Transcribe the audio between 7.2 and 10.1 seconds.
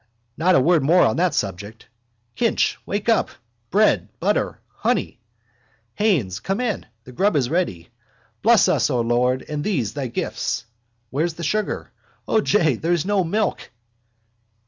is ready. Bless us, O Lord, and these thy